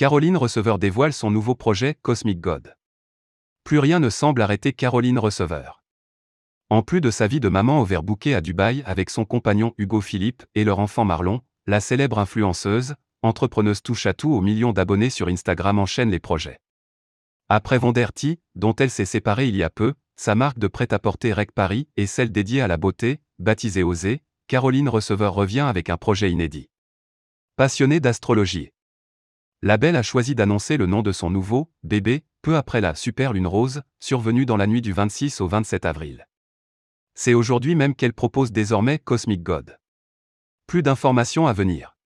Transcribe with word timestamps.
Caroline 0.00 0.38
Receveur 0.38 0.78
dévoile 0.78 1.12
son 1.12 1.30
nouveau 1.30 1.54
projet 1.54 1.94
Cosmic 2.00 2.40
God. 2.40 2.74
Plus 3.64 3.78
rien 3.78 4.00
ne 4.00 4.08
semble 4.08 4.40
arrêter 4.40 4.72
Caroline 4.72 5.18
Receveur. 5.18 5.84
En 6.70 6.80
plus 6.80 7.02
de 7.02 7.10
sa 7.10 7.26
vie 7.26 7.38
de 7.38 7.50
maman 7.50 7.82
overbookée 7.82 8.34
à 8.34 8.40
Dubaï 8.40 8.82
avec 8.86 9.10
son 9.10 9.26
compagnon 9.26 9.74
Hugo 9.76 10.00
Philippe 10.00 10.42
et 10.54 10.64
leur 10.64 10.78
enfant 10.78 11.04
Marlon, 11.04 11.42
la 11.66 11.80
célèbre 11.80 12.18
influenceuse, 12.18 12.94
entrepreneuse 13.20 13.82
touche 13.82 14.06
à 14.06 14.14
tout 14.14 14.32
aux 14.32 14.40
millions 14.40 14.72
d'abonnés 14.72 15.10
sur 15.10 15.28
Instagram 15.28 15.78
enchaîne 15.78 16.10
les 16.10 16.18
projets. 16.18 16.60
Après 17.50 17.76
Vonderty, 17.76 18.40
dont 18.54 18.74
elle 18.76 18.88
s'est 18.88 19.04
séparée 19.04 19.48
il 19.48 19.56
y 19.56 19.62
a 19.62 19.68
peu, 19.68 19.92
sa 20.16 20.34
marque 20.34 20.58
de 20.58 20.68
prêt-à-porter 20.68 21.34
Rec 21.34 21.52
Paris 21.52 21.90
et 21.98 22.06
celle 22.06 22.32
dédiée 22.32 22.62
à 22.62 22.68
la 22.68 22.78
beauté, 22.78 23.20
baptisée 23.38 23.82
Osée, 23.82 24.22
Caroline 24.46 24.88
Receveur 24.88 25.34
revient 25.34 25.60
avec 25.60 25.90
un 25.90 25.98
projet 25.98 26.30
inédit. 26.30 26.70
Passionnée 27.56 28.00
d'astrologie. 28.00 28.70
La 29.62 29.76
belle 29.76 29.96
a 29.96 30.02
choisi 30.02 30.34
d'annoncer 30.34 30.78
le 30.78 30.86
nom 30.86 31.02
de 31.02 31.12
son 31.12 31.28
nouveau 31.28 31.70
bébé 31.82 32.24
peu 32.40 32.56
après 32.56 32.80
la 32.80 32.94
super 32.94 33.34
lune 33.34 33.46
rose 33.46 33.82
survenue 33.98 34.46
dans 34.46 34.56
la 34.56 34.66
nuit 34.66 34.80
du 34.80 34.92
26 34.92 35.42
au 35.42 35.48
27 35.48 35.84
avril. 35.84 36.26
C'est 37.14 37.34
aujourd'hui 37.34 37.74
même 37.74 37.94
qu'elle 37.94 38.14
propose 38.14 38.52
désormais 38.52 38.98
Cosmic 38.98 39.42
God. 39.42 39.78
Plus 40.66 40.82
d'informations 40.82 41.46
à 41.46 41.52
venir. 41.52 41.99